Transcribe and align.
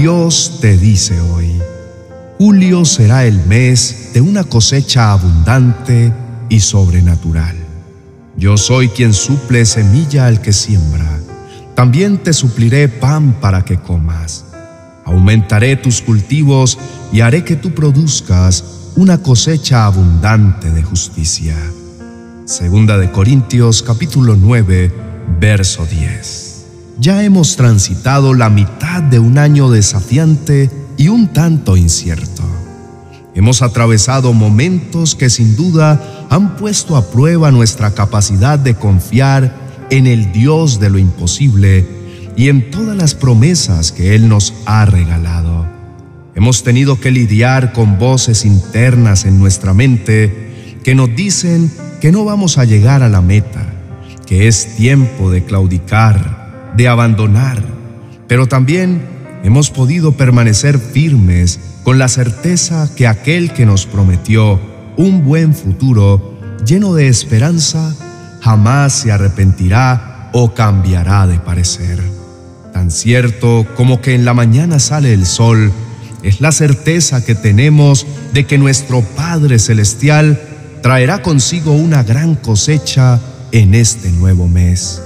Dios 0.00 0.58
te 0.60 0.76
dice 0.76 1.20
hoy, 1.20 1.60
julio 2.38 2.84
será 2.84 3.26
el 3.26 3.44
mes 3.46 4.10
de 4.14 4.20
una 4.20 4.44
cosecha 4.44 5.10
abundante 5.10 6.12
y 6.48 6.60
sobrenatural. 6.60 7.56
Yo 8.36 8.56
soy 8.56 8.90
quien 8.90 9.12
suple 9.12 9.66
semilla 9.66 10.26
al 10.26 10.40
que 10.40 10.52
siembra. 10.52 11.18
También 11.74 12.18
te 12.18 12.32
supliré 12.32 12.86
pan 12.86 13.40
para 13.40 13.64
que 13.64 13.80
comas. 13.80 14.44
Aumentaré 15.04 15.74
tus 15.74 16.00
cultivos 16.00 16.78
y 17.12 17.22
haré 17.22 17.42
que 17.42 17.56
tú 17.56 17.74
produzcas 17.74 18.92
una 18.94 19.18
cosecha 19.18 19.84
abundante 19.84 20.70
de 20.70 20.84
justicia. 20.84 21.56
Segunda 22.44 22.98
de 22.98 23.10
Corintios 23.10 23.82
capítulo 23.82 24.36
9, 24.36 24.94
verso 25.40 25.84
10. 25.84 26.47
Ya 27.00 27.22
hemos 27.22 27.54
transitado 27.54 28.34
la 28.34 28.50
mitad 28.50 29.04
de 29.04 29.20
un 29.20 29.38
año 29.38 29.70
desafiante 29.70 30.68
y 30.96 31.06
un 31.08 31.28
tanto 31.28 31.76
incierto. 31.76 32.42
Hemos 33.36 33.62
atravesado 33.62 34.32
momentos 34.32 35.14
que 35.14 35.30
sin 35.30 35.54
duda 35.54 36.26
han 36.28 36.56
puesto 36.56 36.96
a 36.96 37.08
prueba 37.08 37.52
nuestra 37.52 37.92
capacidad 37.92 38.58
de 38.58 38.74
confiar 38.74 39.54
en 39.90 40.08
el 40.08 40.32
Dios 40.32 40.80
de 40.80 40.90
lo 40.90 40.98
imposible 40.98 41.86
y 42.36 42.48
en 42.48 42.68
todas 42.72 42.96
las 42.96 43.14
promesas 43.14 43.92
que 43.92 44.16
Él 44.16 44.28
nos 44.28 44.52
ha 44.66 44.84
regalado. 44.84 45.68
Hemos 46.34 46.64
tenido 46.64 47.00
que 47.00 47.12
lidiar 47.12 47.72
con 47.72 48.00
voces 48.00 48.44
internas 48.44 49.24
en 49.24 49.38
nuestra 49.38 49.72
mente 49.72 50.80
que 50.82 50.96
nos 50.96 51.14
dicen 51.14 51.70
que 52.00 52.10
no 52.10 52.24
vamos 52.24 52.58
a 52.58 52.64
llegar 52.64 53.04
a 53.04 53.08
la 53.08 53.20
meta, 53.20 53.72
que 54.26 54.48
es 54.48 54.74
tiempo 54.76 55.30
de 55.30 55.44
claudicar, 55.44 56.37
de 56.78 56.86
abandonar, 56.86 57.60
pero 58.28 58.46
también 58.46 59.02
hemos 59.42 59.68
podido 59.70 60.12
permanecer 60.12 60.78
firmes 60.78 61.58
con 61.82 61.98
la 61.98 62.06
certeza 62.06 62.88
que 62.94 63.08
aquel 63.08 63.52
que 63.52 63.66
nos 63.66 63.84
prometió 63.84 64.60
un 64.96 65.24
buen 65.24 65.56
futuro 65.56 66.38
lleno 66.64 66.94
de 66.94 67.08
esperanza 67.08 67.92
jamás 68.40 68.92
se 68.92 69.10
arrepentirá 69.10 70.30
o 70.32 70.54
cambiará 70.54 71.26
de 71.26 71.40
parecer. 71.40 72.00
Tan 72.72 72.92
cierto 72.92 73.66
como 73.76 74.00
que 74.00 74.14
en 74.14 74.24
la 74.24 74.32
mañana 74.32 74.78
sale 74.78 75.12
el 75.12 75.26
sol, 75.26 75.72
es 76.22 76.40
la 76.40 76.52
certeza 76.52 77.24
que 77.24 77.34
tenemos 77.34 78.06
de 78.32 78.46
que 78.46 78.56
nuestro 78.56 79.02
Padre 79.02 79.58
Celestial 79.58 80.40
traerá 80.80 81.22
consigo 81.22 81.72
una 81.72 82.04
gran 82.04 82.36
cosecha 82.36 83.18
en 83.50 83.74
este 83.74 84.12
nuevo 84.12 84.46
mes 84.46 85.02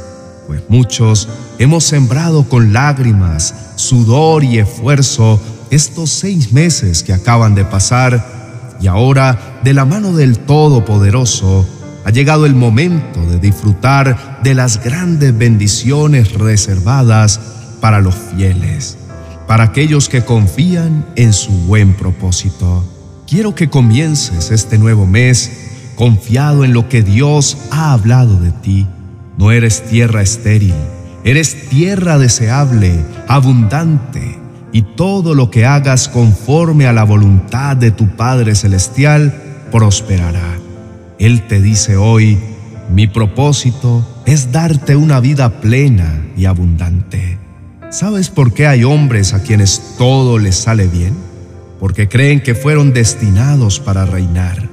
pues 0.46 0.62
muchos 0.68 1.28
hemos 1.58 1.84
sembrado 1.84 2.48
con 2.48 2.72
lágrimas, 2.72 3.54
sudor 3.76 4.44
y 4.44 4.58
esfuerzo 4.58 5.40
estos 5.70 6.10
seis 6.10 6.52
meses 6.52 7.02
que 7.02 7.12
acaban 7.12 7.54
de 7.54 7.64
pasar 7.64 8.76
y 8.80 8.88
ahora, 8.88 9.60
de 9.62 9.74
la 9.74 9.84
mano 9.84 10.12
del 10.12 10.40
Todopoderoso, 10.40 11.64
ha 12.04 12.10
llegado 12.10 12.46
el 12.46 12.54
momento 12.54 13.24
de 13.26 13.38
disfrutar 13.38 14.40
de 14.42 14.54
las 14.54 14.82
grandes 14.82 15.36
bendiciones 15.38 16.32
reservadas 16.32 17.40
para 17.80 18.00
los 18.00 18.14
fieles, 18.14 18.98
para 19.46 19.64
aquellos 19.64 20.08
que 20.08 20.24
confían 20.24 21.06
en 21.14 21.32
su 21.32 21.52
buen 21.52 21.94
propósito. 21.94 22.84
Quiero 23.28 23.54
que 23.54 23.70
comiences 23.70 24.50
este 24.50 24.78
nuevo 24.78 25.06
mes 25.06 25.50
confiado 25.94 26.64
en 26.64 26.72
lo 26.72 26.88
que 26.88 27.02
Dios 27.02 27.56
ha 27.70 27.92
hablado 27.92 28.36
de 28.40 28.50
ti 28.50 28.88
no 29.38 29.50
eres 29.52 29.82
tierra 29.82 30.22
estéril, 30.22 30.74
eres 31.24 31.68
tierra 31.68 32.18
deseable, 32.18 33.04
abundante, 33.28 34.38
y 34.72 34.82
todo 34.82 35.34
lo 35.34 35.50
que 35.50 35.66
hagas 35.66 36.08
conforme 36.08 36.86
a 36.86 36.92
la 36.92 37.04
voluntad 37.04 37.76
de 37.76 37.90
tu 37.90 38.08
Padre 38.16 38.54
Celestial 38.54 39.34
prosperará. 39.70 40.58
Él 41.18 41.46
te 41.46 41.60
dice 41.60 41.96
hoy, 41.96 42.38
mi 42.92 43.06
propósito 43.06 44.06
es 44.26 44.50
darte 44.50 44.96
una 44.96 45.20
vida 45.20 45.60
plena 45.60 46.24
y 46.36 46.46
abundante. 46.46 47.38
¿Sabes 47.90 48.30
por 48.30 48.54
qué 48.54 48.66
hay 48.66 48.84
hombres 48.84 49.34
a 49.34 49.42
quienes 49.42 49.96
todo 49.98 50.38
les 50.38 50.56
sale 50.56 50.86
bien? 50.86 51.14
Porque 51.78 52.08
creen 52.08 52.42
que 52.42 52.54
fueron 52.54 52.94
destinados 52.94 53.80
para 53.80 54.06
reinar. 54.06 54.71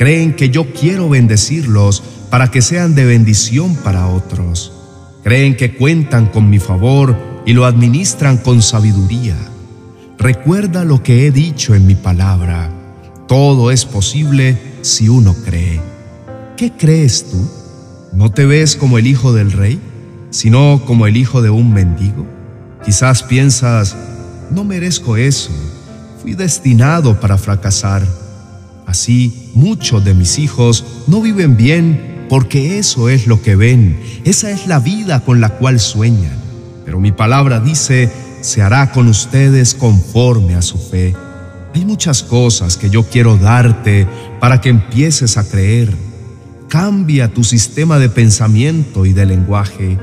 Creen 0.00 0.32
que 0.32 0.48
yo 0.48 0.72
quiero 0.72 1.10
bendecirlos 1.10 2.02
para 2.30 2.50
que 2.50 2.62
sean 2.62 2.94
de 2.94 3.04
bendición 3.04 3.74
para 3.74 4.06
otros. 4.06 4.72
Creen 5.22 5.58
que 5.58 5.76
cuentan 5.76 6.24
con 6.24 6.48
mi 6.48 6.58
favor 6.58 7.14
y 7.44 7.52
lo 7.52 7.66
administran 7.66 8.38
con 8.38 8.62
sabiduría. 8.62 9.36
Recuerda 10.16 10.86
lo 10.86 11.02
que 11.02 11.26
he 11.26 11.30
dicho 11.30 11.74
en 11.74 11.86
mi 11.86 11.96
palabra. 11.96 12.70
Todo 13.28 13.70
es 13.70 13.84
posible 13.84 14.56
si 14.80 15.10
uno 15.10 15.36
cree. 15.44 15.82
¿Qué 16.56 16.72
crees 16.72 17.26
tú? 17.30 17.50
¿No 18.14 18.32
te 18.32 18.46
ves 18.46 18.76
como 18.76 18.96
el 18.96 19.06
hijo 19.06 19.34
del 19.34 19.52
rey, 19.52 19.78
sino 20.30 20.80
como 20.86 21.06
el 21.06 21.18
hijo 21.18 21.42
de 21.42 21.50
un 21.50 21.74
mendigo? 21.74 22.26
Quizás 22.86 23.22
piensas, 23.22 23.94
no 24.50 24.64
merezco 24.64 25.18
eso, 25.18 25.50
fui 26.22 26.32
destinado 26.32 27.20
para 27.20 27.36
fracasar. 27.36 28.29
Así, 28.90 29.52
muchos 29.54 30.04
de 30.04 30.14
mis 30.14 30.40
hijos 30.40 30.84
no 31.06 31.22
viven 31.22 31.56
bien 31.56 32.26
porque 32.28 32.80
eso 32.80 33.08
es 33.08 33.28
lo 33.28 33.40
que 33.40 33.54
ven, 33.54 34.00
esa 34.24 34.50
es 34.50 34.66
la 34.66 34.80
vida 34.80 35.20
con 35.20 35.40
la 35.40 35.50
cual 35.50 35.78
sueñan. 35.78 36.36
Pero 36.84 36.98
mi 36.98 37.12
palabra 37.12 37.60
dice, 37.60 38.10
se 38.40 38.62
hará 38.62 38.90
con 38.90 39.06
ustedes 39.06 39.74
conforme 39.74 40.56
a 40.56 40.62
su 40.62 40.76
fe. 40.76 41.14
Hay 41.72 41.84
muchas 41.84 42.24
cosas 42.24 42.76
que 42.76 42.90
yo 42.90 43.04
quiero 43.04 43.36
darte 43.36 44.08
para 44.40 44.60
que 44.60 44.70
empieces 44.70 45.36
a 45.36 45.48
creer. 45.48 45.94
Cambia 46.66 47.32
tu 47.32 47.44
sistema 47.44 48.00
de 48.00 48.08
pensamiento 48.08 49.06
y 49.06 49.12
de 49.12 49.24
lenguaje. 49.24 49.98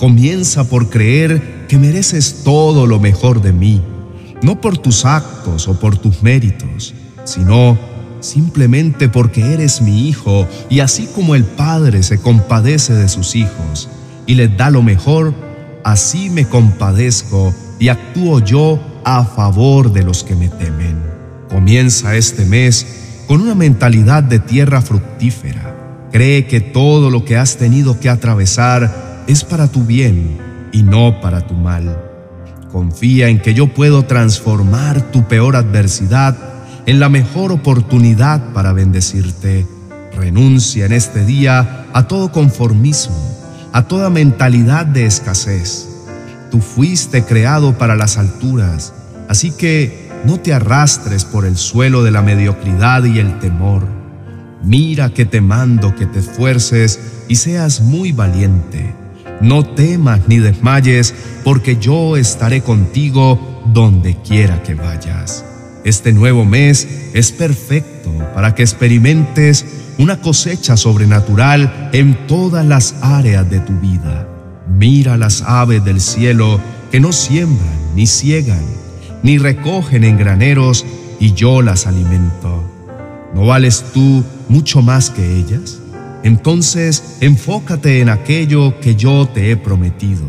Comienza 0.00 0.68
por 0.68 0.90
creer 0.90 1.66
que 1.68 1.78
mereces 1.78 2.42
todo 2.42 2.88
lo 2.88 2.98
mejor 2.98 3.40
de 3.40 3.52
mí, 3.52 3.80
no 4.42 4.60
por 4.60 4.78
tus 4.78 5.04
actos 5.04 5.68
o 5.68 5.78
por 5.78 5.96
tus 5.96 6.24
méritos, 6.24 6.92
sino 7.24 7.94
simplemente 8.26 9.08
porque 9.08 9.52
eres 9.52 9.80
mi 9.80 10.08
hijo 10.08 10.46
y 10.68 10.80
así 10.80 11.08
como 11.14 11.34
el 11.34 11.44
Padre 11.44 12.02
se 12.02 12.18
compadece 12.18 12.94
de 12.94 13.08
sus 13.08 13.34
hijos 13.36 13.88
y 14.26 14.34
les 14.34 14.56
da 14.56 14.70
lo 14.70 14.82
mejor, 14.82 15.34
así 15.84 16.30
me 16.30 16.46
compadezco 16.46 17.54
y 17.78 17.88
actúo 17.88 18.40
yo 18.40 18.80
a 19.04 19.24
favor 19.24 19.92
de 19.92 20.02
los 20.02 20.24
que 20.24 20.34
me 20.34 20.48
temen. 20.48 20.96
Comienza 21.48 22.16
este 22.16 22.44
mes 22.44 23.24
con 23.26 23.40
una 23.40 23.54
mentalidad 23.54 24.22
de 24.22 24.38
tierra 24.38 24.82
fructífera. 24.82 26.08
Cree 26.12 26.46
que 26.46 26.60
todo 26.60 27.10
lo 27.10 27.24
que 27.24 27.36
has 27.36 27.56
tenido 27.56 28.00
que 28.00 28.08
atravesar 28.08 29.24
es 29.26 29.44
para 29.44 29.68
tu 29.68 29.84
bien 29.84 30.38
y 30.72 30.82
no 30.82 31.20
para 31.20 31.46
tu 31.46 31.54
mal. 31.54 32.02
Confía 32.72 33.28
en 33.28 33.40
que 33.40 33.54
yo 33.54 33.72
puedo 33.72 34.04
transformar 34.04 35.12
tu 35.12 35.28
peor 35.28 35.56
adversidad 35.56 36.36
en 36.86 37.00
la 37.00 37.08
mejor 37.08 37.52
oportunidad 37.52 38.52
para 38.52 38.72
bendecirte. 38.72 39.66
Renuncia 40.16 40.86
en 40.86 40.92
este 40.92 41.26
día 41.26 41.86
a 41.92 42.08
todo 42.08 42.32
conformismo, 42.32 43.16
a 43.72 43.86
toda 43.86 44.08
mentalidad 44.08 44.86
de 44.86 45.04
escasez. 45.04 45.88
Tú 46.50 46.60
fuiste 46.60 47.24
creado 47.24 47.76
para 47.76 47.96
las 47.96 48.16
alturas, 48.16 48.94
así 49.28 49.50
que 49.50 50.08
no 50.24 50.40
te 50.40 50.54
arrastres 50.54 51.24
por 51.24 51.44
el 51.44 51.56
suelo 51.56 52.02
de 52.02 52.12
la 52.12 52.22
mediocridad 52.22 53.04
y 53.04 53.18
el 53.18 53.38
temor. 53.40 53.86
Mira 54.62 55.10
que 55.10 55.26
te 55.26 55.40
mando 55.40 55.94
que 55.94 56.06
te 56.06 56.20
esfuerces 56.20 56.98
y 57.28 57.36
seas 57.36 57.80
muy 57.80 58.12
valiente. 58.12 58.94
No 59.40 59.66
temas 59.66 60.20
ni 60.28 60.38
desmayes, 60.38 61.14
porque 61.44 61.76
yo 61.76 62.16
estaré 62.16 62.62
contigo 62.62 63.62
donde 63.72 64.16
quiera 64.22 64.62
que 64.62 64.74
vayas. 64.74 65.44
Este 65.86 66.12
nuevo 66.12 66.44
mes 66.44 66.88
es 67.14 67.30
perfecto 67.30 68.10
para 68.34 68.56
que 68.56 68.64
experimentes 68.64 69.64
una 69.98 70.20
cosecha 70.20 70.76
sobrenatural 70.76 71.90
en 71.92 72.26
todas 72.26 72.66
las 72.66 72.96
áreas 73.02 73.48
de 73.48 73.60
tu 73.60 73.72
vida. 73.78 74.28
Mira 74.66 75.16
las 75.16 75.42
aves 75.42 75.84
del 75.84 76.00
cielo 76.00 76.60
que 76.90 76.98
no 76.98 77.12
siembran, 77.12 77.94
ni 77.94 78.08
ciegan, 78.08 78.64
ni 79.22 79.38
recogen 79.38 80.02
en 80.02 80.18
graneros, 80.18 80.84
y 81.20 81.34
yo 81.34 81.62
las 81.62 81.86
alimento. 81.86 82.64
¿No 83.32 83.46
vales 83.46 83.84
tú 83.94 84.24
mucho 84.48 84.82
más 84.82 85.10
que 85.10 85.36
ellas? 85.36 85.78
Entonces 86.24 87.18
enfócate 87.20 88.00
en 88.00 88.08
aquello 88.08 88.80
que 88.80 88.96
yo 88.96 89.28
te 89.28 89.52
he 89.52 89.56
prometido, 89.56 90.28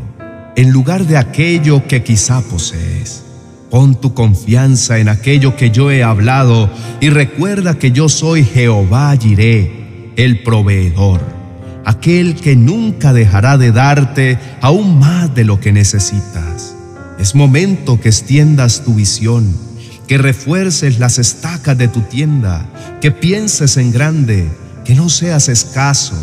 en 0.55 0.69
lugar 0.69 1.07
de 1.07 1.17
aquello 1.17 1.87
que 1.87 2.03
quizá 2.03 2.41
posees. 2.41 3.23
Pon 3.69 3.99
tu 3.99 4.13
confianza 4.13 4.97
en 4.97 5.09
aquello 5.09 5.57
que 5.57 5.71
yo 5.71 5.91
he 5.91 6.01
hablado 6.01 6.69
y 7.01 7.09
recuerda 7.09 7.77
que 7.77 7.91
yo 7.91 8.07
soy 8.07 8.45
Jehová 8.45 9.15
Jiré, 9.17 10.13
el 10.15 10.41
proveedor, 10.41 11.21
aquel 11.83 12.35
que 12.35 12.55
nunca 12.55 13.11
dejará 13.11 13.57
de 13.57 13.73
darte 13.73 14.39
aún 14.61 14.99
más 14.99 15.35
de 15.35 15.43
lo 15.43 15.59
que 15.59 15.73
necesitas. 15.73 16.75
Es 17.19 17.35
momento 17.35 17.99
que 17.99 18.07
extiendas 18.07 18.83
tu 18.85 18.93
visión, 18.93 19.45
que 20.07 20.17
refuerces 20.17 20.97
las 20.99 21.19
estacas 21.19 21.77
de 21.77 21.89
tu 21.89 22.01
tienda, 22.01 22.65
que 23.01 23.11
pienses 23.11 23.75
en 23.75 23.91
grande, 23.91 24.47
que 24.85 24.95
no 24.95 25.09
seas 25.09 25.49
escaso. 25.49 26.15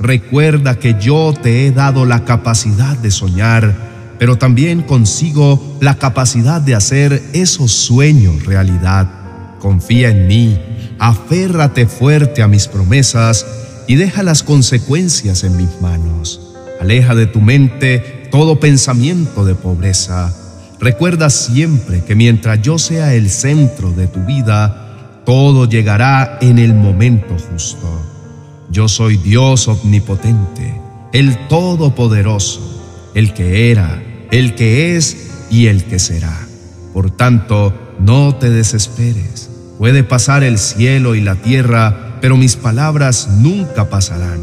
Recuerda 0.00 0.80
que 0.80 0.96
yo 1.00 1.32
te 1.32 1.64
he 1.64 1.70
dado 1.70 2.06
la 2.06 2.24
capacidad 2.24 2.96
de 2.96 3.12
soñar, 3.12 3.91
pero 4.22 4.38
también 4.38 4.82
consigo 4.82 5.60
la 5.80 5.96
capacidad 5.96 6.60
de 6.60 6.76
hacer 6.76 7.20
esos 7.32 7.72
sueños 7.72 8.46
realidad. 8.46 9.10
Confía 9.58 10.10
en 10.10 10.28
mí, 10.28 10.60
aférrate 11.00 11.88
fuerte 11.88 12.40
a 12.40 12.46
mis 12.46 12.68
promesas 12.68 13.44
y 13.88 13.96
deja 13.96 14.22
las 14.22 14.44
consecuencias 14.44 15.42
en 15.42 15.56
mis 15.56 15.80
manos. 15.80 16.40
Aleja 16.80 17.16
de 17.16 17.26
tu 17.26 17.40
mente 17.40 18.28
todo 18.30 18.60
pensamiento 18.60 19.44
de 19.44 19.56
pobreza. 19.56 20.32
Recuerda 20.78 21.28
siempre 21.28 22.04
que 22.04 22.14
mientras 22.14 22.62
yo 22.62 22.78
sea 22.78 23.14
el 23.14 23.28
centro 23.28 23.90
de 23.90 24.06
tu 24.06 24.20
vida, 24.20 25.18
todo 25.26 25.68
llegará 25.68 26.38
en 26.40 26.60
el 26.60 26.74
momento 26.74 27.34
justo. 27.50 27.88
Yo 28.70 28.86
soy 28.86 29.16
Dios 29.16 29.66
omnipotente, 29.66 30.80
el 31.12 31.36
Todopoderoso, 31.48 33.10
el 33.14 33.34
que 33.34 33.72
era, 33.72 34.00
el 34.32 34.54
que 34.54 34.96
es 34.96 35.28
y 35.50 35.66
el 35.66 35.84
que 35.84 35.98
será. 35.98 36.36
Por 36.92 37.10
tanto, 37.10 37.72
no 38.00 38.34
te 38.34 38.50
desesperes. 38.50 39.50
Puede 39.78 40.02
pasar 40.02 40.42
el 40.42 40.58
cielo 40.58 41.14
y 41.14 41.20
la 41.20 41.36
tierra, 41.36 42.16
pero 42.20 42.36
mis 42.36 42.56
palabras 42.56 43.28
nunca 43.28 43.90
pasarán. 43.90 44.40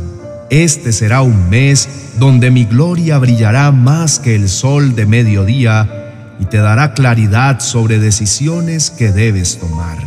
Este 0.51 0.93
será 0.93 1.21
un 1.21 1.49
mes 1.49 1.89
donde 2.19 2.51
mi 2.51 2.65
gloria 2.65 3.17
brillará 3.17 3.71
más 3.71 4.19
que 4.19 4.35
el 4.35 4.47
sol 4.47 4.95
de 4.95 5.05
mediodía 5.05 6.35
y 6.39 6.45
te 6.45 6.57
dará 6.57 6.93
claridad 6.93 7.59
sobre 7.59 7.99
decisiones 7.99 8.91
que 8.91 9.11
debes 9.11 9.57
tomar, 9.57 9.97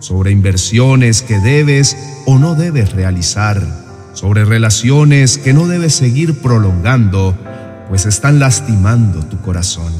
sobre 0.00 0.32
inversiones 0.32 1.22
que 1.22 1.38
debes 1.38 1.96
o 2.26 2.38
no 2.38 2.56
debes 2.56 2.92
realizar, 2.92 3.62
sobre 4.14 4.44
relaciones 4.44 5.38
que 5.38 5.52
no 5.52 5.68
debes 5.68 5.94
seguir 5.94 6.40
prolongando, 6.40 7.36
pues 7.88 8.06
están 8.06 8.38
lastimando 8.38 9.24
tu 9.24 9.40
corazón. 9.40 9.92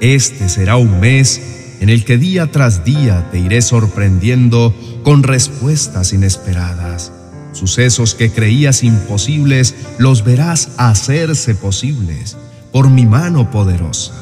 Este 0.00 0.48
será 0.48 0.76
un 0.76 1.00
mes 1.00 1.40
en 1.80 1.88
el 1.88 2.04
que 2.04 2.18
día 2.18 2.50
tras 2.50 2.84
día 2.84 3.28
te 3.30 3.38
iré 3.38 3.62
sorprendiendo 3.62 4.74
con 5.02 5.22
respuestas 5.22 6.12
inesperadas. 6.12 7.12
Sucesos 7.52 8.14
que 8.14 8.30
creías 8.30 8.82
imposibles 8.82 9.74
los 9.98 10.24
verás 10.24 10.70
hacerse 10.76 11.54
posibles 11.54 12.36
por 12.72 12.88
mi 12.88 13.04
mano 13.04 13.50
poderosa. 13.50 14.12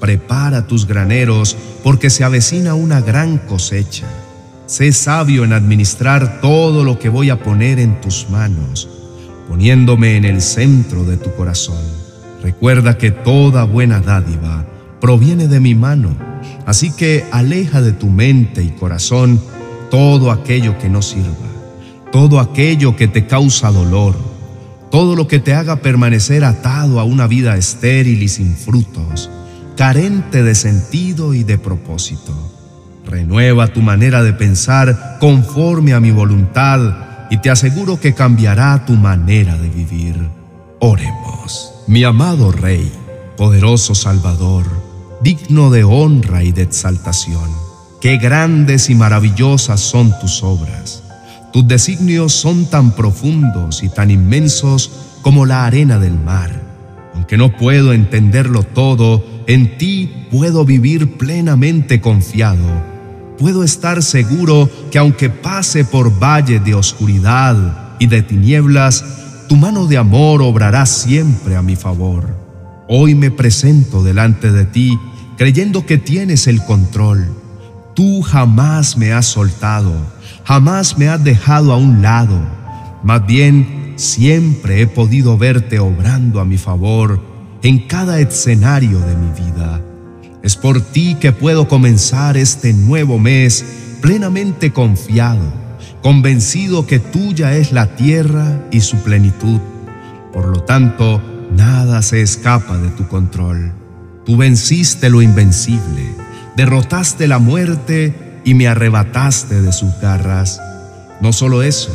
Prepara 0.00 0.66
tus 0.66 0.86
graneros 0.86 1.56
porque 1.82 2.08
se 2.08 2.24
avecina 2.24 2.74
una 2.74 3.00
gran 3.00 3.38
cosecha. 3.38 4.06
Sé 4.66 4.92
sabio 4.92 5.44
en 5.44 5.52
administrar 5.52 6.40
todo 6.40 6.84
lo 6.84 6.98
que 6.98 7.08
voy 7.08 7.30
a 7.30 7.42
poner 7.42 7.78
en 7.78 8.00
tus 8.00 8.28
manos, 8.30 8.88
poniéndome 9.48 10.16
en 10.16 10.24
el 10.24 10.40
centro 10.40 11.04
de 11.04 11.16
tu 11.16 11.34
corazón. 11.34 11.97
Recuerda 12.42 12.98
que 12.98 13.10
toda 13.10 13.64
buena 13.64 14.00
dádiva 14.00 14.66
proviene 15.00 15.48
de 15.48 15.60
mi 15.60 15.74
mano 15.74 16.28
Así 16.66 16.90
que 16.90 17.24
aleja 17.32 17.80
de 17.80 17.92
tu 17.92 18.08
mente 18.08 18.62
y 18.62 18.68
corazón 18.68 19.40
todo 19.90 20.30
aquello 20.30 20.76
que 20.78 20.90
no 20.90 21.00
sirva, 21.00 21.48
todo 22.12 22.40
aquello 22.40 22.94
que 22.94 23.08
te 23.08 23.26
causa 23.26 23.70
dolor, 23.70 24.14
todo 24.90 25.16
lo 25.16 25.26
que 25.26 25.38
te 25.38 25.54
haga 25.54 25.76
permanecer 25.76 26.44
atado 26.44 27.00
a 27.00 27.04
una 27.04 27.26
vida 27.26 27.56
estéril 27.56 28.22
y 28.22 28.28
sin 28.28 28.54
frutos, 28.54 29.30
carente 29.76 30.42
de 30.42 30.54
sentido 30.54 31.32
y 31.32 31.42
de 31.42 31.56
propósito. 31.56 32.34
Renueva 33.06 33.68
tu 33.68 33.80
manera 33.80 34.22
de 34.22 34.34
pensar 34.34 35.16
conforme 35.20 35.94
a 35.94 36.00
mi 36.00 36.10
voluntad 36.10 37.28
y 37.30 37.38
te 37.38 37.48
aseguro 37.48 37.98
que 37.98 38.12
cambiará 38.12 38.84
tu 38.84 38.92
manera 38.92 39.56
de 39.56 39.68
vivir. 39.70 40.37
Oremos. 40.80 41.72
Mi 41.88 42.04
amado 42.04 42.52
Rey, 42.52 42.92
poderoso 43.36 43.96
Salvador, 43.96 44.64
digno 45.20 45.70
de 45.70 45.82
honra 45.82 46.44
y 46.44 46.52
de 46.52 46.62
exaltación. 46.62 47.50
Qué 48.00 48.16
grandes 48.16 48.88
y 48.88 48.94
maravillosas 48.94 49.80
son 49.80 50.14
tus 50.20 50.44
obras. 50.44 51.02
Tus 51.52 51.66
designios 51.66 52.32
son 52.32 52.66
tan 52.66 52.92
profundos 52.92 53.82
y 53.82 53.88
tan 53.88 54.12
inmensos 54.12 54.92
como 55.22 55.46
la 55.46 55.66
arena 55.66 55.98
del 55.98 56.16
mar. 56.16 56.62
Aunque 57.12 57.36
no 57.36 57.56
puedo 57.56 57.92
entenderlo 57.92 58.62
todo, 58.62 59.24
en 59.48 59.78
ti 59.78 60.28
puedo 60.30 60.64
vivir 60.64 61.18
plenamente 61.18 62.00
confiado. 62.00 62.64
Puedo 63.36 63.64
estar 63.64 64.00
seguro 64.00 64.70
que 64.92 64.98
aunque 64.98 65.28
pase 65.28 65.84
por 65.84 66.22
valle 66.22 66.60
de 66.60 66.74
oscuridad 66.76 67.96
y 67.98 68.06
de 68.06 68.22
tinieblas, 68.22 69.04
tu 69.48 69.56
mano 69.56 69.86
de 69.86 69.96
amor 69.96 70.42
obrará 70.42 70.84
siempre 70.86 71.56
a 71.56 71.62
mi 71.62 71.74
favor. 71.74 72.36
Hoy 72.88 73.14
me 73.14 73.30
presento 73.30 74.02
delante 74.02 74.52
de 74.52 74.64
ti 74.64 74.98
creyendo 75.36 75.86
que 75.86 75.98
tienes 75.98 76.46
el 76.46 76.62
control. 76.64 77.26
Tú 77.94 78.22
jamás 78.22 78.96
me 78.96 79.12
has 79.12 79.26
soltado, 79.26 79.92
jamás 80.44 80.98
me 80.98 81.08
has 81.08 81.24
dejado 81.24 81.72
a 81.72 81.76
un 81.76 82.02
lado. 82.02 82.38
Más 83.02 83.26
bien, 83.26 83.94
siempre 83.96 84.82
he 84.82 84.86
podido 84.86 85.38
verte 85.38 85.78
obrando 85.78 86.40
a 86.40 86.44
mi 86.44 86.58
favor 86.58 87.20
en 87.62 87.86
cada 87.86 88.20
escenario 88.20 89.00
de 89.00 89.16
mi 89.16 89.30
vida. 89.32 89.80
Es 90.42 90.56
por 90.56 90.80
ti 90.80 91.16
que 91.18 91.32
puedo 91.32 91.68
comenzar 91.68 92.36
este 92.36 92.72
nuevo 92.72 93.18
mes 93.18 93.64
plenamente 94.00 94.72
confiado, 94.72 95.52
convencido 96.02 96.86
que 96.86 96.98
tuya 96.98 97.56
es 97.56 97.72
la 97.72 97.96
tierra 97.96 98.60
y 98.70 98.80
su 98.80 98.96
plenitud. 98.98 99.60
Por 100.32 100.46
lo 100.46 100.62
tanto, 100.62 101.20
Nada 101.54 102.02
se 102.02 102.20
escapa 102.20 102.76
de 102.78 102.90
tu 102.90 103.08
control. 103.08 103.72
Tú 104.26 104.36
venciste 104.36 105.08
lo 105.08 105.22
invencible, 105.22 106.14
derrotaste 106.56 107.26
la 107.26 107.38
muerte 107.38 108.40
y 108.44 108.54
me 108.54 108.68
arrebataste 108.68 109.62
de 109.62 109.72
sus 109.72 109.98
garras. 110.00 110.60
No 111.20 111.32
solo 111.32 111.62
eso, 111.62 111.90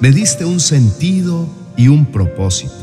me 0.00 0.12
diste 0.12 0.44
un 0.44 0.60
sentido 0.60 1.48
y 1.76 1.88
un 1.88 2.06
propósito. 2.06 2.74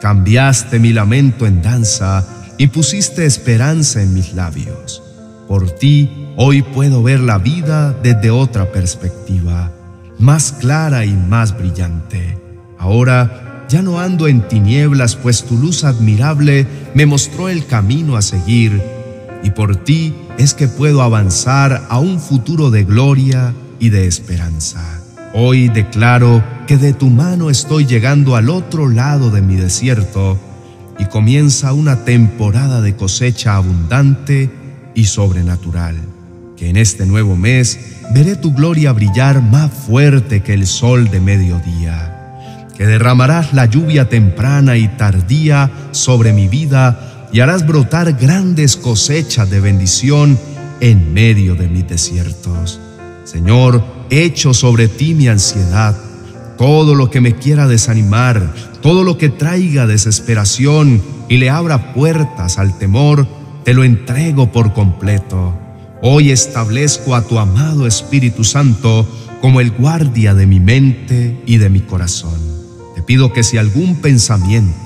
Cambiaste 0.00 0.78
mi 0.78 0.92
lamento 0.92 1.46
en 1.46 1.62
danza 1.62 2.26
y 2.56 2.68
pusiste 2.68 3.26
esperanza 3.26 4.02
en 4.02 4.14
mis 4.14 4.32
labios. 4.32 5.02
Por 5.46 5.70
ti 5.70 6.10
hoy 6.36 6.62
puedo 6.62 7.02
ver 7.02 7.20
la 7.20 7.38
vida 7.38 7.92
desde 8.02 8.30
otra 8.30 8.72
perspectiva, 8.72 9.72
más 10.18 10.52
clara 10.52 11.04
y 11.04 11.14
más 11.14 11.56
brillante. 11.56 12.38
Ahora 12.78 13.64
ya 13.68 13.82
no 13.82 14.00
ando 14.00 14.28
en 14.28 14.46
tinieblas, 14.46 15.16
pues 15.16 15.44
tu 15.44 15.56
luz 15.56 15.84
admirable 15.84 16.66
me 16.94 17.06
mostró 17.06 17.48
el 17.48 17.66
camino 17.66 18.16
a 18.16 18.22
seguir, 18.22 18.80
y 19.42 19.50
por 19.50 19.76
ti 19.76 20.14
es 20.38 20.54
que 20.54 20.68
puedo 20.68 21.02
avanzar 21.02 21.86
a 21.88 21.98
un 21.98 22.20
futuro 22.20 22.70
de 22.70 22.84
gloria 22.84 23.54
y 23.78 23.90
de 23.90 24.06
esperanza. 24.06 25.00
Hoy 25.34 25.68
declaro 25.68 26.42
que 26.66 26.76
de 26.76 26.92
tu 26.92 27.10
mano 27.10 27.50
estoy 27.50 27.86
llegando 27.86 28.36
al 28.36 28.48
otro 28.48 28.88
lado 28.88 29.30
de 29.30 29.42
mi 29.42 29.56
desierto 29.56 30.38
y 30.98 31.06
comienza 31.06 31.72
una 31.72 32.04
temporada 32.04 32.80
de 32.80 32.96
cosecha 32.96 33.56
abundante 33.56 34.50
y 34.94 35.04
sobrenatural, 35.04 35.96
que 36.56 36.70
en 36.70 36.76
este 36.76 37.04
nuevo 37.04 37.36
mes 37.36 37.95
veré 38.12 38.36
tu 38.36 38.52
gloria 38.52 38.92
brillar 38.92 39.42
más 39.42 39.70
fuerte 39.70 40.42
que 40.42 40.54
el 40.54 40.66
sol 40.66 41.10
de 41.10 41.20
mediodía 41.20 42.16
que 42.76 42.86
derramarás 42.86 43.54
la 43.54 43.66
lluvia 43.66 44.08
temprana 44.08 44.76
y 44.76 44.88
tardía 44.88 45.70
sobre 45.92 46.32
mi 46.32 46.46
vida 46.46 47.28
y 47.32 47.40
harás 47.40 47.66
brotar 47.66 48.12
grandes 48.12 48.76
cosechas 48.76 49.48
de 49.50 49.60
bendición 49.60 50.38
en 50.80 51.14
medio 51.14 51.54
de 51.54 51.68
mis 51.68 51.88
desiertos. 51.88 52.78
Señor, 53.24 53.82
echo 54.10 54.52
sobre 54.52 54.88
ti 54.88 55.14
mi 55.14 55.28
ansiedad, 55.28 55.96
todo 56.58 56.94
lo 56.94 57.10
que 57.10 57.20
me 57.20 57.34
quiera 57.34 57.66
desanimar, 57.66 58.52
todo 58.82 59.04
lo 59.04 59.16
que 59.16 59.30
traiga 59.30 59.86
desesperación 59.86 61.02
y 61.28 61.38
le 61.38 61.50
abra 61.50 61.94
puertas 61.94 62.58
al 62.58 62.78
temor, 62.78 63.26
te 63.64 63.74
lo 63.74 63.84
entrego 63.84 64.52
por 64.52 64.74
completo. 64.74 65.65
Hoy 66.02 66.30
establezco 66.30 67.14
a 67.14 67.22
tu 67.22 67.38
amado 67.38 67.86
Espíritu 67.86 68.44
Santo 68.44 69.06
como 69.40 69.60
el 69.60 69.70
guardia 69.70 70.34
de 70.34 70.46
mi 70.46 70.60
mente 70.60 71.42
y 71.46 71.58
de 71.58 71.70
mi 71.70 71.80
corazón 71.80 72.56
pido 73.06 73.32
que 73.32 73.44
si 73.44 73.56
algún 73.56 73.96
pensamiento, 73.96 74.76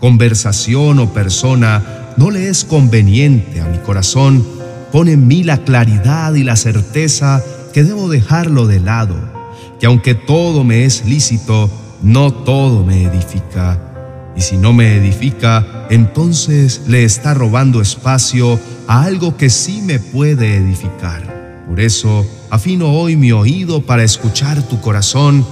conversación 0.00 0.98
o 0.98 1.12
persona 1.14 2.12
no 2.16 2.30
le 2.30 2.48
es 2.48 2.64
conveniente 2.64 3.60
a 3.60 3.66
mi 3.66 3.78
corazón, 3.78 4.44
pone 4.90 5.12
en 5.12 5.26
mí 5.26 5.44
la 5.44 5.58
claridad 5.58 6.34
y 6.34 6.42
la 6.42 6.56
certeza 6.56 7.42
que 7.72 7.84
debo 7.84 8.10
dejarlo 8.10 8.66
de 8.66 8.80
lado, 8.80 9.16
que 9.80 9.86
aunque 9.86 10.14
todo 10.14 10.64
me 10.64 10.84
es 10.84 11.06
lícito, 11.06 11.70
no 12.02 12.32
todo 12.32 12.84
me 12.84 13.04
edifica. 13.04 13.78
Y 14.36 14.40
si 14.40 14.56
no 14.56 14.72
me 14.72 14.96
edifica, 14.96 15.86
entonces 15.88 16.82
le 16.88 17.04
está 17.04 17.34
robando 17.34 17.80
espacio 17.80 18.58
a 18.92 19.04
algo 19.04 19.38
que 19.38 19.48
sí 19.48 19.80
me 19.80 19.98
puede 19.98 20.54
edificar. 20.54 21.64
Por 21.66 21.80
eso 21.80 22.26
afino 22.50 22.92
hoy 22.92 23.16
mi 23.16 23.32
oído 23.32 23.86
para 23.86 24.04
escuchar 24.04 24.62
tu 24.68 24.82
corazón 24.82 25.46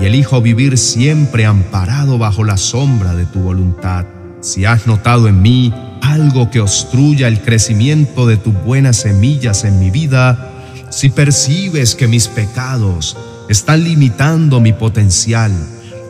y 0.00 0.06
elijo 0.06 0.42
vivir 0.42 0.76
siempre 0.76 1.46
amparado 1.46 2.18
bajo 2.18 2.42
la 2.42 2.56
sombra 2.56 3.14
de 3.14 3.26
tu 3.26 3.38
voluntad. 3.38 4.06
Si 4.40 4.64
has 4.64 4.88
notado 4.88 5.28
en 5.28 5.40
mí 5.40 5.72
algo 6.02 6.50
que 6.50 6.58
obstruya 6.58 7.28
el 7.28 7.40
crecimiento 7.42 8.26
de 8.26 8.38
tus 8.38 8.54
buenas 8.64 8.96
semillas 8.96 9.62
en 9.62 9.78
mi 9.78 9.92
vida, 9.92 10.50
si 10.90 11.10
percibes 11.10 11.94
que 11.94 12.08
mis 12.08 12.26
pecados 12.26 13.16
están 13.48 13.84
limitando 13.84 14.58
mi 14.58 14.72
potencial 14.72 15.52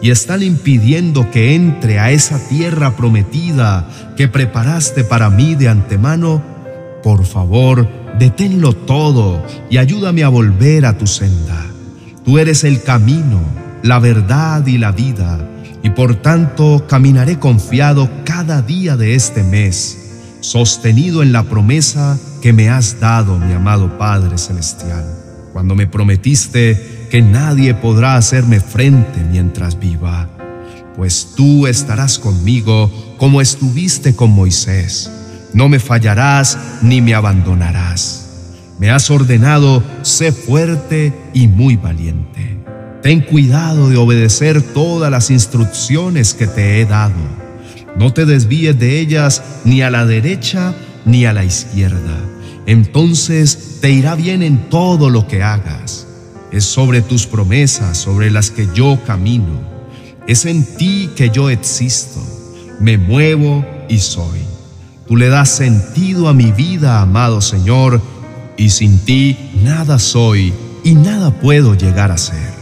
y 0.00 0.10
están 0.10 0.42
impidiendo 0.42 1.30
que 1.30 1.54
entre 1.54 1.98
a 1.98 2.10
esa 2.10 2.38
tierra 2.48 2.96
prometida 2.96 3.86
que 4.16 4.28
preparaste 4.28 5.04
para 5.04 5.28
mí 5.28 5.54
de 5.56 5.68
antemano, 5.68 6.49
por 7.02 7.24
favor, 7.24 7.88
deténlo 8.18 8.74
todo 8.74 9.42
y 9.70 9.78
ayúdame 9.78 10.24
a 10.24 10.28
volver 10.28 10.86
a 10.86 10.96
tu 10.98 11.06
senda. 11.06 11.66
Tú 12.24 12.38
eres 12.38 12.64
el 12.64 12.82
camino, 12.82 13.40
la 13.82 13.98
verdad 13.98 14.66
y 14.66 14.78
la 14.78 14.92
vida 14.92 15.46
y 15.82 15.90
por 15.90 16.16
tanto 16.16 16.84
caminaré 16.86 17.38
confiado 17.38 18.10
cada 18.24 18.62
día 18.62 18.96
de 18.96 19.14
este 19.14 19.42
mes, 19.42 19.98
sostenido 20.40 21.22
en 21.22 21.32
la 21.32 21.44
promesa 21.44 22.18
que 22.42 22.52
me 22.52 22.68
has 22.68 23.00
dado, 23.00 23.38
mi 23.38 23.52
amado 23.52 23.98
Padre 23.98 24.38
Celestial, 24.38 25.04
cuando 25.52 25.74
me 25.74 25.86
prometiste 25.86 27.08
que 27.10 27.22
nadie 27.22 27.74
podrá 27.74 28.16
hacerme 28.16 28.60
frente 28.60 29.20
mientras 29.30 29.78
viva, 29.78 30.28
pues 30.96 31.32
tú 31.34 31.66
estarás 31.66 32.18
conmigo 32.18 32.90
como 33.18 33.40
estuviste 33.40 34.14
con 34.14 34.30
Moisés, 34.30 35.10
no 35.52 35.68
me 35.68 35.78
fallarás 35.78 36.58
ni 36.82 37.00
me 37.00 37.14
abandonarás. 37.14 38.28
Me 38.78 38.90
has 38.90 39.10
ordenado, 39.10 39.82
sé 40.02 40.32
fuerte 40.32 41.12
y 41.34 41.48
muy 41.48 41.76
valiente. 41.76 42.58
Ten 43.02 43.20
cuidado 43.20 43.88
de 43.88 43.96
obedecer 43.96 44.62
todas 44.62 45.10
las 45.10 45.30
instrucciones 45.30 46.34
que 46.34 46.46
te 46.46 46.80
he 46.80 46.86
dado. 46.86 47.14
No 47.96 48.12
te 48.12 48.24
desvíes 48.24 48.78
de 48.78 49.00
ellas 49.00 49.42
ni 49.64 49.82
a 49.82 49.90
la 49.90 50.06
derecha 50.06 50.74
ni 51.04 51.24
a 51.24 51.32
la 51.32 51.44
izquierda. 51.44 52.18
Entonces 52.66 53.78
te 53.80 53.90
irá 53.90 54.14
bien 54.14 54.42
en 54.42 54.68
todo 54.70 55.10
lo 55.10 55.26
que 55.26 55.42
hagas. 55.42 56.06
Es 56.52 56.64
sobre 56.64 57.00
tus 57.00 57.26
promesas, 57.26 57.98
sobre 57.98 58.30
las 58.30 58.50
que 58.50 58.68
yo 58.74 58.98
camino. 59.06 59.60
Es 60.26 60.44
en 60.44 60.64
ti 60.76 61.10
que 61.16 61.30
yo 61.30 61.50
existo. 61.50 62.20
Me 62.80 62.96
muevo 62.98 63.64
y 63.88 63.98
soy. 63.98 64.49
Tú 65.10 65.16
le 65.16 65.28
das 65.28 65.48
sentido 65.48 66.28
a 66.28 66.34
mi 66.34 66.52
vida, 66.52 67.00
amado 67.00 67.40
Señor, 67.40 68.00
y 68.56 68.70
sin 68.70 69.00
ti 69.00 69.36
nada 69.60 69.98
soy 69.98 70.54
y 70.84 70.94
nada 70.94 71.32
puedo 71.32 71.74
llegar 71.74 72.12
a 72.12 72.16
ser. 72.16 72.52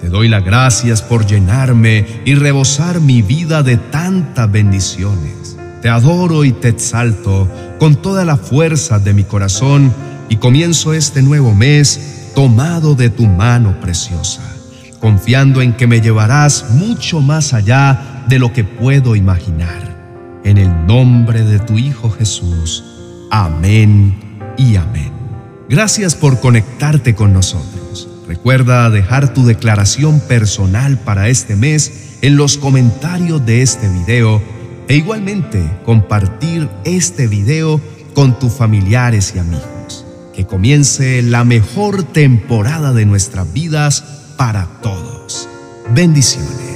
Te 0.00 0.08
doy 0.08 0.28
las 0.28 0.44
gracias 0.44 1.02
por 1.02 1.26
llenarme 1.26 2.06
y 2.24 2.36
rebosar 2.36 3.00
mi 3.00 3.22
vida 3.22 3.64
de 3.64 3.76
tantas 3.76 4.48
bendiciones. 4.52 5.56
Te 5.82 5.88
adoro 5.88 6.44
y 6.44 6.52
te 6.52 6.68
exalto 6.68 7.48
con 7.80 7.96
toda 7.96 8.24
la 8.24 8.36
fuerza 8.36 9.00
de 9.00 9.12
mi 9.12 9.24
corazón 9.24 9.92
y 10.28 10.36
comienzo 10.36 10.94
este 10.94 11.22
nuevo 11.22 11.56
mes 11.56 12.30
tomado 12.36 12.94
de 12.94 13.10
tu 13.10 13.26
mano 13.26 13.80
preciosa, 13.80 14.42
confiando 15.00 15.60
en 15.60 15.72
que 15.72 15.88
me 15.88 16.00
llevarás 16.00 16.66
mucho 16.70 17.20
más 17.20 17.52
allá 17.52 18.24
de 18.28 18.38
lo 18.38 18.52
que 18.52 18.62
puedo 18.62 19.16
imaginar. 19.16 19.95
En 20.46 20.58
el 20.58 20.86
nombre 20.86 21.42
de 21.42 21.58
tu 21.58 21.76
Hijo 21.76 22.08
Jesús. 22.08 22.84
Amén 23.32 24.14
y 24.56 24.76
amén. 24.76 25.10
Gracias 25.68 26.14
por 26.14 26.38
conectarte 26.38 27.16
con 27.16 27.32
nosotros. 27.32 28.08
Recuerda 28.28 28.88
dejar 28.88 29.34
tu 29.34 29.44
declaración 29.44 30.20
personal 30.20 30.98
para 30.98 31.26
este 31.26 31.56
mes 31.56 32.18
en 32.22 32.36
los 32.36 32.58
comentarios 32.58 33.44
de 33.44 33.62
este 33.62 33.88
video 33.88 34.40
e 34.86 34.94
igualmente 34.94 35.68
compartir 35.84 36.68
este 36.84 37.26
video 37.26 37.80
con 38.14 38.38
tus 38.38 38.52
familiares 38.52 39.32
y 39.34 39.40
amigos. 39.40 40.06
Que 40.32 40.46
comience 40.46 41.22
la 41.22 41.42
mejor 41.42 42.04
temporada 42.04 42.92
de 42.92 43.04
nuestras 43.04 43.52
vidas 43.52 44.04
para 44.36 44.66
todos. 44.80 45.48
Bendiciones. 45.92 46.75